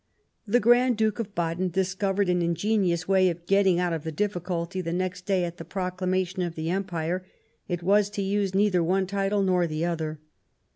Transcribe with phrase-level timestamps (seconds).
[0.47, 4.81] The Grand Duke of Baden discovered an ingenious way of getting out of the difficulty
[4.81, 7.23] the next day at the Proclamation of the Empire:
[7.67, 10.19] it was to use neither one title nor the other.